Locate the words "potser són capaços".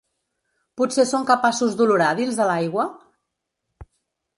0.81-1.77